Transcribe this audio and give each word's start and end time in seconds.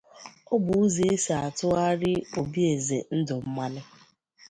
Ọ 0.53 0.55
bụ 0.63 0.73
ụzọ 0.83 1.03
esi 1.13 1.35
tụgharia 1.57 2.19
Obi/Eze 2.39 2.97
ndụ 3.17 3.35
mmanụ. 3.45 3.81